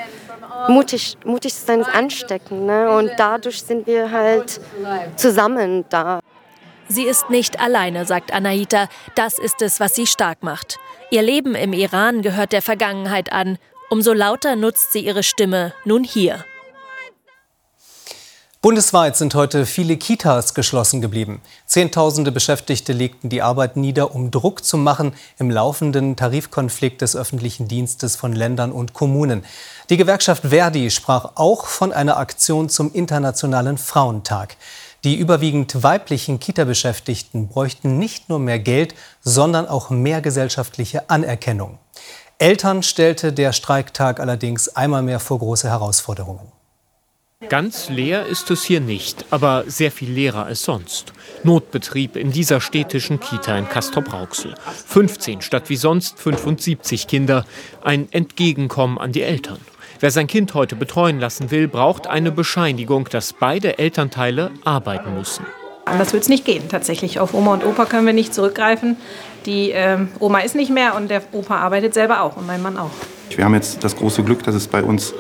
mutig, 0.69 1.19
mutig 1.27 1.55
zu 1.55 1.67
sein 1.67 1.81
ist 1.81 1.95
ansteckend. 1.95 2.65
Ne? 2.65 2.91
Und 2.91 3.11
dadurch 3.19 3.63
sind 3.63 3.87
wir 3.87 4.11
halt 4.11 4.59
zusammen 5.17 5.85
da. 5.91 6.21
Sie 6.93 7.05
ist 7.05 7.31
nicht 7.31 7.61
alleine, 7.61 8.05
sagt 8.05 8.33
Anahita. 8.33 8.89
Das 9.15 9.39
ist 9.39 9.63
es, 9.63 9.81
was 9.81 9.95
sie 9.95 10.07
stark 10.07 10.43
macht. 10.43 10.79
Ihr 11.11 11.23
Leben 11.23 11.55
im 11.55 11.73
Iran 11.73 12.21
gehört 12.21 12.53
der 12.53 12.63
Vergangenheit 12.63 13.33
an 13.33 13.59
Umso 13.93 14.13
lauter 14.13 14.55
nutzt 14.55 14.93
sie 14.93 15.01
ihre 15.01 15.25
Stimme 15.25 15.73
nun 15.85 16.05
hier. 16.05 16.45
Bundesweit 18.63 19.17
sind 19.17 19.35
heute 19.35 19.67
viele 19.67 19.97
Kitas 19.97 20.55
geschlossen 20.55 21.01
geblieben. 21.01 21.41
Zehntausende 21.67 22.31
Beschäftigte 22.31 22.93
legten 22.93 23.31
die 23.31 23.43
Arbeit 23.43 23.77
nieder, 23.77 24.15
um 24.15 24.31
Druck 24.31 24.65
zu 24.65 24.77
machen 24.77 25.15
im 25.39 25.51
laufenden 25.51 26.15
Tarifkonflikt 26.15 27.01
des 27.01 27.17
öffentlichen 27.17 27.67
Dienstes 27.67 28.15
von 28.15 28.33
Ländern 28.33 28.71
und 28.71 28.93
Kommunen. 28.93 29.45
Die 29.89 29.97
Gewerkschaft 29.97 30.45
Verdi 30.51 30.91
sprach 30.91 31.33
auch 31.35 31.67
von 31.67 31.93
einer 31.93 32.19
Aktion 32.19 32.69
zum 32.69 32.93
Internationalen 32.93 33.77
Frauentag. 33.77 34.57
Die 35.03 35.17
überwiegend 35.17 35.83
weiblichen 35.83 36.41
Kita-Beschäftigten 36.41 37.49
bräuchten 37.49 37.99
nicht 37.99 38.29
nur 38.29 38.39
mehr 38.39 38.59
Geld, 38.59 38.95
sondern 39.23 39.67
auch 39.67 39.89
mehr 39.89 40.21
gesellschaftliche 40.21 41.09
Anerkennung. 41.09 41.79
Eltern 42.39 42.83
stellte 42.83 43.33
der 43.33 43.53
Streiktag 43.53 44.21
allerdings 44.21 44.69
einmal 44.69 45.03
mehr 45.03 45.21
vor 45.21 45.39
große 45.39 45.69
Herausforderungen. 45.69 46.53
Ganz 47.49 47.89
leer 47.89 48.27
ist 48.27 48.51
es 48.51 48.65
hier 48.65 48.83
nicht, 48.83 49.25
aber 49.31 49.65
sehr 49.67 49.91
viel 49.91 50.11
leerer 50.11 50.45
als 50.45 50.63
sonst. 50.63 51.15
Notbetrieb 51.43 52.17
in 52.17 52.33
dieser 52.33 52.61
städtischen 52.61 53.19
Kita 53.19 53.57
in 53.57 53.67
Castrop-Rauxel. 53.67 54.55
15 54.87 55.41
statt 55.41 55.71
wie 55.71 55.77
sonst 55.77 56.19
75 56.19 57.07
Kinder. 57.07 57.47
Ein 57.83 58.13
Entgegenkommen 58.13 58.99
an 58.99 59.13
die 59.13 59.23
Eltern. 59.23 59.59
Wer 60.03 60.11
sein 60.11 60.27
Kind 60.27 60.55
heute 60.55 60.77
betreuen 60.77 61.21
lassen 61.21 61.51
will, 61.51 61.69
braucht 61.69 62.07
eine 62.07 62.33
Bescheinigung, 62.33 63.07
dass 63.11 63.35
beide 63.35 63.79
Elternteile 63.79 64.51
arbeiten 64.65 65.15
müssen. 65.15 65.45
Anders 65.85 66.15
wird 66.15 66.23
es 66.23 66.31
nicht 66.31 66.47
gehen. 66.47 66.71
Tatsächlich 66.71 67.21
auf 67.21 67.35
Oma 67.35 67.53
und 67.53 67.67
Opa 67.67 67.85
können 67.85 68.07
wir 68.07 68.15
nicht 68.15 68.33
zurückgreifen. 68.33 68.97
Die 69.45 69.73
ähm, 69.73 70.09
Oma 70.19 70.39
ist 70.39 70.55
nicht 70.55 70.71
mehr 70.71 70.95
und 70.97 71.11
der 71.11 71.21
Opa 71.33 71.59
arbeitet 71.59 71.93
selber 71.93 72.23
auch 72.23 72.39
und 72.39 72.47
mein 72.47 72.63
Mann 72.63 72.79
auch. 72.79 72.91
Wir 73.29 73.45
haben 73.45 73.53
jetzt 73.53 73.85
das 73.85 73.95
große 73.95 74.23
Glück, 74.23 74.43
dass 74.43 74.55
es 74.55 74.69
bei 74.69 74.83
uns 74.83 75.13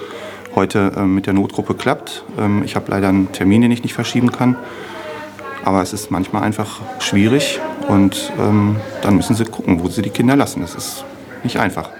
heute 0.54 0.92
ähm, 0.96 1.14
mit 1.14 1.26
der 1.26 1.34
Notgruppe 1.34 1.74
klappt. 1.74 2.24
Ähm, 2.38 2.62
ich 2.64 2.74
habe 2.74 2.90
leider 2.90 3.08
einen 3.08 3.32
Termin, 3.32 3.60
den 3.60 3.72
ich 3.72 3.82
nicht 3.82 3.92
verschieben 3.92 4.32
kann. 4.32 4.56
Aber 5.62 5.82
es 5.82 5.92
ist 5.92 6.10
manchmal 6.10 6.42
einfach 6.42 6.80
schwierig 7.00 7.60
und 7.86 8.32
ähm, 8.38 8.76
dann 9.02 9.16
müssen 9.16 9.36
sie 9.36 9.44
gucken, 9.44 9.82
wo 9.82 9.88
sie 9.88 10.00
die 10.00 10.08
Kinder 10.08 10.36
lassen. 10.36 10.62
Das 10.62 10.74
ist 10.74 11.04
nicht 11.42 11.58
einfach. 11.58 11.90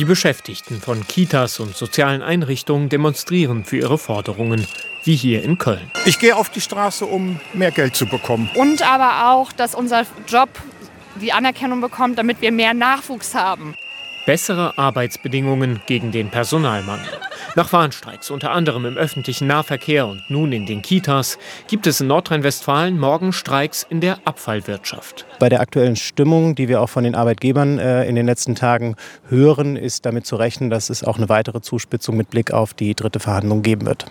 Die 0.00 0.06
Beschäftigten 0.06 0.80
von 0.80 1.06
Kitas 1.06 1.60
und 1.60 1.76
sozialen 1.76 2.22
Einrichtungen 2.22 2.88
demonstrieren 2.88 3.66
für 3.66 3.76
ihre 3.76 3.98
Forderungen, 3.98 4.66
wie 5.04 5.14
hier 5.14 5.42
in 5.42 5.58
Köln. 5.58 5.90
Ich 6.06 6.18
gehe 6.18 6.36
auf 6.36 6.48
die 6.48 6.62
Straße, 6.62 7.04
um 7.04 7.38
mehr 7.52 7.70
Geld 7.70 7.94
zu 7.94 8.06
bekommen. 8.06 8.48
Und 8.54 8.80
aber 8.80 9.30
auch, 9.30 9.52
dass 9.52 9.74
unser 9.74 10.06
Job 10.26 10.48
die 11.16 11.34
Anerkennung 11.34 11.82
bekommt, 11.82 12.16
damit 12.18 12.40
wir 12.40 12.50
mehr 12.50 12.72
Nachwuchs 12.72 13.34
haben. 13.34 13.74
Bessere 14.26 14.76
Arbeitsbedingungen 14.76 15.80
gegen 15.86 16.12
den 16.12 16.30
Personalmangel. 16.30 17.08
Nach 17.56 17.72
Warnstreiks, 17.72 18.30
unter 18.30 18.52
anderem 18.52 18.84
im 18.84 18.96
öffentlichen 18.96 19.48
Nahverkehr 19.48 20.06
und 20.06 20.22
nun 20.28 20.52
in 20.52 20.66
den 20.66 20.82
Kitas, 20.82 21.38
gibt 21.66 21.86
es 21.86 22.00
in 22.00 22.06
Nordrhein-Westfalen 22.06 22.98
morgen 22.98 23.32
Streiks 23.32 23.84
in 23.88 24.00
der 24.00 24.18
Abfallwirtschaft. 24.24 25.26
Bei 25.40 25.48
der 25.48 25.60
aktuellen 25.60 25.96
Stimmung, 25.96 26.54
die 26.54 26.68
wir 26.68 26.80
auch 26.80 26.88
von 26.88 27.02
den 27.02 27.14
Arbeitgebern 27.14 27.78
äh, 27.78 28.04
in 28.04 28.14
den 28.14 28.26
letzten 28.26 28.54
Tagen 28.54 28.94
hören, 29.28 29.76
ist 29.76 30.06
damit 30.06 30.26
zu 30.26 30.36
rechnen, 30.36 30.70
dass 30.70 30.90
es 30.90 31.02
auch 31.02 31.16
eine 31.16 31.28
weitere 31.28 31.60
Zuspitzung 31.60 32.16
mit 32.16 32.30
Blick 32.30 32.52
auf 32.52 32.74
die 32.74 32.94
dritte 32.94 33.18
Verhandlung 33.18 33.62
geben 33.62 33.86
wird. 33.86 34.06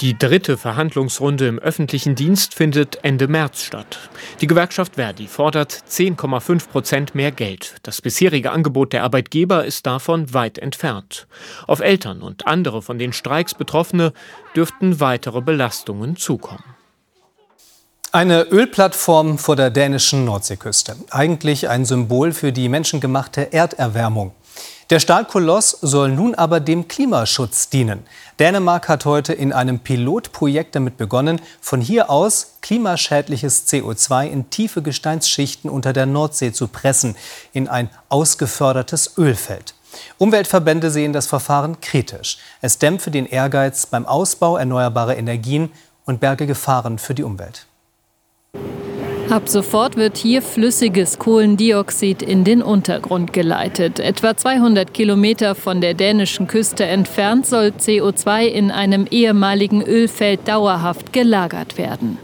Die 0.00 0.18
dritte 0.18 0.58
Verhandlungsrunde 0.58 1.46
im 1.46 1.58
öffentlichen 1.58 2.16
Dienst 2.16 2.54
findet 2.54 3.02
Ende 3.02 3.28
März 3.28 3.62
statt. 3.62 4.10
Die 4.42 4.46
Gewerkschaft 4.46 4.96
Verdi 4.96 5.26
fordert 5.26 5.72
10,5 5.72 6.68
Prozent 6.68 7.14
mehr 7.14 7.32
Geld. 7.32 7.76
Das 7.82 8.02
bisherige 8.02 8.50
Angebot 8.50 8.92
der 8.92 9.04
Arbeitgeber 9.04 9.64
ist 9.64 9.86
davon 9.86 10.34
weit 10.34 10.58
entfernt. 10.58 11.26
Auf 11.66 11.80
Eltern 11.80 12.20
und 12.20 12.46
andere 12.46 12.82
von 12.82 12.98
den 12.98 13.14
Streiks 13.14 13.54
Betroffene 13.54 14.12
dürften 14.54 15.00
weitere 15.00 15.40
Belastungen 15.40 16.16
zukommen. 16.16 16.64
Eine 18.12 18.42
Ölplattform 18.42 19.38
vor 19.38 19.56
der 19.56 19.70
dänischen 19.70 20.26
Nordseeküste. 20.26 20.96
Eigentlich 21.10 21.70
ein 21.70 21.86
Symbol 21.86 22.32
für 22.32 22.52
die 22.52 22.68
menschengemachte 22.68 23.52
Erderwärmung. 23.52 24.34
Der 24.88 25.00
Stahlkoloss 25.00 25.78
soll 25.82 26.12
nun 26.12 26.36
aber 26.36 26.60
dem 26.60 26.86
Klimaschutz 26.86 27.68
dienen. 27.70 28.06
Dänemark 28.38 28.88
hat 28.88 29.04
heute 29.04 29.32
in 29.32 29.52
einem 29.52 29.80
Pilotprojekt 29.80 30.76
damit 30.76 30.96
begonnen, 30.96 31.40
von 31.60 31.80
hier 31.80 32.08
aus 32.08 32.58
klimaschädliches 32.62 33.66
CO2 33.66 34.28
in 34.28 34.48
tiefe 34.48 34.82
Gesteinsschichten 34.82 35.68
unter 35.68 35.92
der 35.92 36.06
Nordsee 36.06 36.52
zu 36.52 36.68
pressen, 36.68 37.16
in 37.52 37.66
ein 37.66 37.90
ausgefördertes 38.10 39.18
Ölfeld. 39.18 39.74
Umweltverbände 40.18 40.92
sehen 40.92 41.12
das 41.12 41.26
Verfahren 41.26 41.80
kritisch. 41.80 42.38
Es 42.60 42.78
dämpfe 42.78 43.10
den 43.10 43.26
Ehrgeiz 43.26 43.86
beim 43.86 44.06
Ausbau 44.06 44.56
erneuerbarer 44.56 45.16
Energien 45.16 45.72
und 46.04 46.20
berge 46.20 46.46
Gefahren 46.46 47.00
für 47.00 47.14
die 47.14 47.24
Umwelt. 47.24 47.66
Ab 49.30 49.48
sofort 49.48 49.96
wird 49.96 50.16
hier 50.16 50.40
flüssiges 50.40 51.18
Kohlendioxid 51.18 52.22
in 52.22 52.44
den 52.44 52.62
Untergrund 52.62 53.32
geleitet. 53.32 53.98
Etwa 53.98 54.36
200 54.36 54.94
Kilometer 54.94 55.56
von 55.56 55.80
der 55.80 55.94
dänischen 55.94 56.46
Küste 56.46 56.84
entfernt 56.84 57.44
soll 57.44 57.72
CO2 57.76 58.46
in 58.46 58.70
einem 58.70 59.06
ehemaligen 59.10 59.82
Ölfeld 59.82 60.46
dauerhaft 60.46 61.12
gelagert 61.12 61.76
werden. 61.76 62.18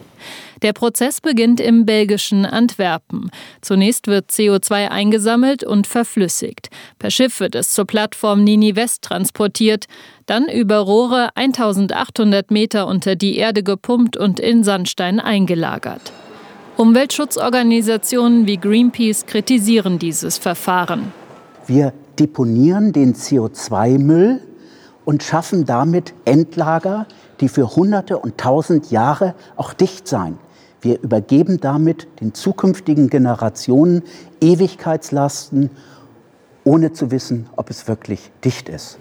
Der 0.62 0.72
Prozess 0.72 1.20
beginnt 1.20 1.58
im 1.58 1.86
belgischen 1.86 2.46
Antwerpen. 2.46 3.30
Zunächst 3.62 4.06
wird 4.06 4.30
CO2 4.30 4.88
eingesammelt 4.88 5.64
und 5.64 5.88
verflüssigt. 5.88 6.68
Per 7.00 7.10
Schiff 7.10 7.40
wird 7.40 7.56
es 7.56 7.72
zur 7.72 7.84
Plattform 7.84 8.44
Nini 8.44 8.76
West 8.76 9.02
transportiert, 9.02 9.86
dann 10.26 10.46
über 10.46 10.76
Rohre 10.78 11.30
1800 11.34 12.52
Meter 12.52 12.86
unter 12.86 13.16
die 13.16 13.38
Erde 13.38 13.64
gepumpt 13.64 14.16
und 14.16 14.38
in 14.38 14.62
Sandstein 14.62 15.18
eingelagert. 15.18 16.12
Umweltschutzorganisationen 16.76 18.46
wie 18.46 18.56
Greenpeace 18.56 19.26
kritisieren 19.26 19.98
dieses 19.98 20.38
Verfahren. 20.38 21.12
Wir 21.66 21.92
deponieren 22.18 22.92
den 22.92 23.14
CO2-Müll 23.14 24.40
und 25.04 25.22
schaffen 25.22 25.66
damit 25.66 26.14
Endlager, 26.24 27.06
die 27.40 27.48
für 27.48 27.76
Hunderte 27.76 28.18
und 28.18 28.38
Tausend 28.38 28.90
Jahre 28.90 29.34
auch 29.56 29.74
dicht 29.74 30.08
sein. 30.08 30.38
Wir 30.80 31.00
übergeben 31.00 31.60
damit 31.60 32.08
den 32.20 32.32
zukünftigen 32.32 33.10
Generationen 33.10 34.02
Ewigkeitslasten, 34.40 35.70
ohne 36.64 36.92
zu 36.92 37.10
wissen, 37.10 37.48
ob 37.54 37.68
es 37.70 37.86
wirklich 37.86 38.30
dicht 38.44 38.68
ist. 38.68 38.98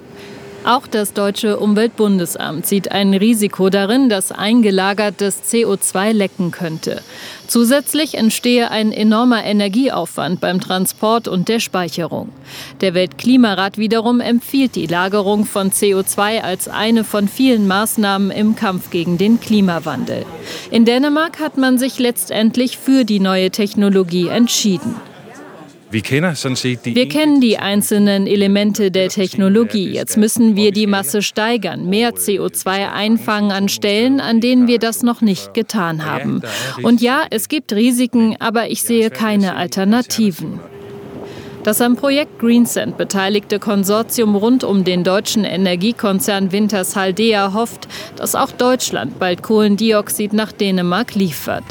Auch 0.63 0.85
das 0.85 1.13
deutsche 1.13 1.57
Umweltbundesamt 1.57 2.67
sieht 2.67 2.91
ein 2.91 3.15
Risiko 3.15 3.71
darin, 3.71 4.09
dass 4.09 4.31
eingelagertes 4.31 5.41
CO2 5.43 6.13
lecken 6.13 6.51
könnte. 6.51 7.01
Zusätzlich 7.47 8.13
entstehe 8.15 8.69
ein 8.69 8.91
enormer 8.91 9.43
Energieaufwand 9.43 10.39
beim 10.39 10.61
Transport 10.61 11.27
und 11.27 11.49
der 11.49 11.59
Speicherung. 11.59 12.29
Der 12.79 12.93
Weltklimarat 12.93 13.79
wiederum 13.79 14.19
empfiehlt 14.19 14.75
die 14.75 14.85
Lagerung 14.85 15.45
von 15.45 15.71
CO2 15.71 16.41
als 16.41 16.67
eine 16.67 17.03
von 17.03 17.27
vielen 17.27 17.67
Maßnahmen 17.67 18.29
im 18.29 18.55
Kampf 18.55 18.91
gegen 18.91 19.17
den 19.17 19.39
Klimawandel. 19.39 20.27
In 20.69 20.85
Dänemark 20.85 21.39
hat 21.39 21.57
man 21.57 21.79
sich 21.79 21.97
letztendlich 21.97 22.77
für 22.77 23.03
die 23.03 23.19
neue 23.19 23.49
Technologie 23.49 24.27
entschieden. 24.27 25.10
Wir 25.91 27.09
kennen 27.09 27.41
die 27.41 27.57
einzelnen 27.57 28.27
Elemente 28.27 28.91
der 28.91 29.09
Technologie. 29.09 29.89
Jetzt 29.89 30.17
müssen 30.17 30.55
wir 30.55 30.71
die 30.71 30.87
Masse 30.87 31.21
steigern, 31.21 31.89
mehr 31.89 32.13
CO2 32.13 32.91
einfangen 32.91 33.51
an 33.51 33.67
Stellen, 33.67 34.19
an 34.19 34.39
denen 34.39 34.67
wir 34.67 34.79
das 34.79 35.03
noch 35.03 35.21
nicht 35.21 35.53
getan 35.53 36.05
haben. 36.05 36.41
Und 36.81 37.01
ja, 37.01 37.23
es 37.29 37.49
gibt 37.49 37.73
Risiken, 37.73 38.37
aber 38.39 38.69
ich 38.69 38.83
sehe 38.83 39.09
keine 39.09 39.55
Alternativen. 39.55 40.59
Das 41.63 41.79
am 41.79 41.95
Projekt 41.95 42.39
Greensand 42.39 42.97
beteiligte 42.97 43.59
Konsortium 43.59 44.35
rund 44.35 44.63
um 44.63 44.83
den 44.83 45.03
deutschen 45.03 45.43
Energiekonzern 45.43 46.51
Wintershaldea 46.51 47.53
hofft, 47.53 47.87
dass 48.15 48.33
auch 48.33 48.51
Deutschland 48.51 49.19
bald 49.19 49.43
Kohlendioxid 49.43 50.33
nach 50.33 50.51
Dänemark 50.51 51.13
liefert. 51.13 51.63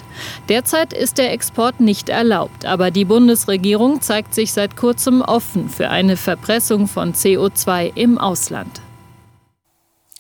Derzeit 0.49 0.93
ist 0.93 1.19
der 1.19 1.33
Export 1.33 1.81
nicht 1.81 2.09
erlaubt, 2.09 2.67
aber 2.67 2.93
die 2.93 3.05
Bundesregierung 3.05 4.01
zeigt 4.01 4.33
sich 4.33 4.53
seit 4.53 4.77
kurzem 4.77 5.23
offen 5.23 5.69
für 5.69 5.89
eine 5.89 6.17
Verpressung 6.17 6.87
von 6.87 7.13
CO2 7.13 7.91
im 7.97 8.17
Ausland. 8.17 8.81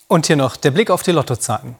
Und 0.09 0.27
hier 0.27 0.37
noch 0.37 0.57
der 0.57 0.73
Blick 0.73 0.91
auf 0.91 1.05
die 1.05 1.13
Lottozahlen. 1.13 1.77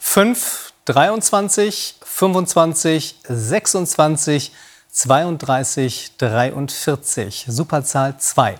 5, 0.00 0.72
23, 0.86 1.94
25, 2.02 3.14
26, 3.28 4.50
32, 4.96 6.12
43. 6.16 7.44
Superzahl 7.48 8.16
2. 8.16 8.54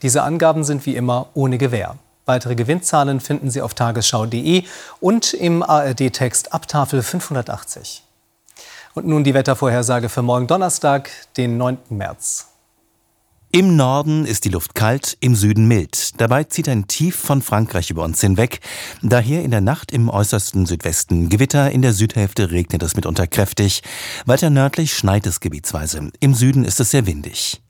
Diese 0.00 0.22
Angaben 0.22 0.64
sind 0.64 0.86
wie 0.86 0.96
immer 0.96 1.26
ohne 1.34 1.58
Gewähr. 1.58 1.96
Weitere 2.24 2.54
Gewinnzahlen 2.54 3.20
finden 3.20 3.50
Sie 3.50 3.60
auf 3.60 3.74
tagesschau.de 3.74 4.64
und 5.00 5.34
im 5.34 5.62
ARD-Text 5.62 6.54
ab 6.54 6.66
Tafel 6.66 7.02
580. 7.02 8.04
Und 8.94 9.06
nun 9.06 9.22
die 9.22 9.34
Wettervorhersage 9.34 10.08
für 10.08 10.22
morgen 10.22 10.46
Donnerstag, 10.46 11.10
den 11.36 11.58
9. 11.58 11.76
März. 11.90 12.51
Im 13.54 13.76
Norden 13.76 14.24
ist 14.24 14.46
die 14.46 14.48
Luft 14.48 14.74
kalt, 14.74 15.18
im 15.20 15.34
Süden 15.34 15.68
mild. 15.68 16.18
Dabei 16.18 16.44
zieht 16.44 16.70
ein 16.70 16.88
Tief 16.88 17.16
von 17.16 17.42
Frankreich 17.42 17.90
über 17.90 18.02
uns 18.02 18.18
hinweg. 18.18 18.60
Daher 19.02 19.42
in 19.42 19.50
der 19.50 19.60
Nacht 19.60 19.92
im 19.92 20.08
äußersten 20.08 20.64
Südwesten 20.64 21.28
Gewitter, 21.28 21.70
in 21.70 21.82
der 21.82 21.92
Südhälfte 21.92 22.50
regnet 22.50 22.82
es 22.82 22.96
mitunter 22.96 23.26
kräftig. 23.26 23.82
Weiter 24.24 24.48
nördlich 24.48 24.96
schneit 24.96 25.26
es 25.26 25.40
gebietsweise. 25.40 26.10
Im 26.20 26.32
Süden 26.32 26.64
ist 26.64 26.80
es 26.80 26.92
sehr 26.92 27.06
windig. 27.06 27.62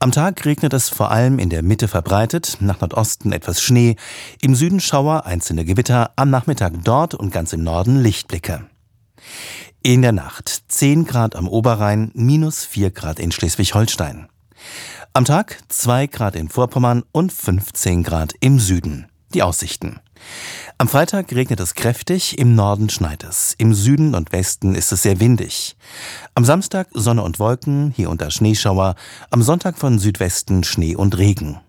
Am 0.00 0.10
Tag 0.10 0.44
regnet 0.44 0.72
es 0.72 0.88
vor 0.88 1.12
allem 1.12 1.38
in 1.38 1.50
der 1.50 1.62
Mitte 1.62 1.86
verbreitet, 1.86 2.56
nach 2.58 2.80
Nordosten 2.80 3.30
etwas 3.30 3.62
Schnee, 3.62 3.94
im 4.40 4.56
Süden 4.56 4.80
Schauer, 4.80 5.24
einzelne 5.24 5.64
Gewitter, 5.64 6.10
am 6.16 6.30
Nachmittag 6.30 6.72
dort 6.82 7.14
und 7.14 7.32
ganz 7.32 7.52
im 7.52 7.62
Norden 7.62 8.02
Lichtblicke. 8.02 8.66
In 9.84 10.02
der 10.02 10.10
Nacht 10.10 10.64
10 10.66 11.04
Grad 11.04 11.36
am 11.36 11.46
Oberrhein, 11.46 12.10
minus 12.12 12.64
4 12.64 12.90
Grad 12.90 13.20
in 13.20 13.30
Schleswig-Holstein. 13.30 14.26
Am 15.14 15.26
Tag 15.26 15.58
2 15.68 16.06
Grad 16.06 16.36
in 16.36 16.48
Vorpommern 16.48 17.02
und 17.12 17.34
15 17.34 18.02
Grad 18.02 18.32
im 18.40 18.58
Süden. 18.58 19.10
Die 19.34 19.42
Aussichten. 19.42 20.00
Am 20.78 20.88
Freitag 20.88 21.30
regnet 21.32 21.60
es 21.60 21.74
kräftig, 21.74 22.38
im 22.38 22.54
Norden 22.54 22.88
schneit 22.88 23.22
es, 23.22 23.54
im 23.58 23.74
Süden 23.74 24.14
und 24.14 24.32
Westen 24.32 24.74
ist 24.74 24.90
es 24.90 25.02
sehr 25.02 25.20
windig. 25.20 25.76
Am 26.34 26.46
Samstag 26.46 26.88
Sonne 26.92 27.22
und 27.24 27.38
Wolken, 27.38 27.92
hier 27.94 28.08
unter 28.08 28.30
Schneeschauer, 28.30 28.94
am 29.28 29.42
Sonntag 29.42 29.76
von 29.76 29.98
Südwesten 29.98 30.64
Schnee 30.64 30.96
und 30.96 31.18
Regen. 31.18 31.60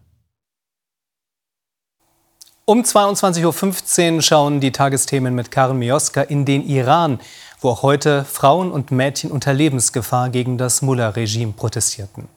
Um 2.63 2.83
22.15 2.83 4.15
Uhr 4.15 4.21
schauen 4.21 4.61
die 4.61 4.71
Tagesthemen 4.71 5.35
mit 5.35 5.51
Karin 5.51 5.79
Mioska 5.79 6.21
in 6.21 6.45
den 6.45 6.65
Iran, 6.65 7.19
wo 7.59 7.71
auch 7.71 7.83
heute 7.83 8.23
Frauen 8.23 8.71
und 8.71 8.91
Mädchen 8.91 9.31
unter 9.31 9.53
Lebensgefahr 9.53 10.29
gegen 10.29 10.57
das 10.57 10.81
Mullah-Regime 10.81 11.51
protestierten. 11.51 12.29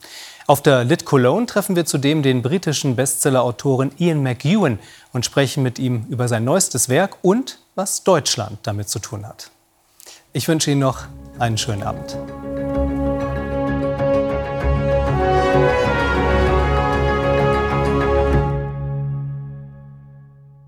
Auf 0.47 0.61
der 0.61 0.85
Lit 0.85 1.03
Cologne 1.03 1.45
treffen 1.45 1.75
wir 1.75 1.85
zudem 1.85 2.23
den 2.23 2.41
britischen 2.41 2.95
Bestsellerautoren 2.95 3.91
Ian 3.97 4.23
McEwan 4.23 4.79
und 5.11 5.25
sprechen 5.25 5.61
mit 5.61 5.77
ihm 5.77 6.05
über 6.09 6.29
sein 6.29 6.45
neuestes 6.45 6.87
Werk 6.87 7.17
und 7.21 7.59
was 7.75 8.05
Deutschland 8.05 8.59
damit 8.63 8.87
zu 8.87 8.99
tun 8.99 9.27
hat. 9.27 9.51
Ich 10.31 10.47
wünsche 10.47 10.71
Ihnen 10.71 10.79
noch 10.79 11.01
einen 11.37 11.57
schönen 11.57 11.83
Abend. 11.83 12.17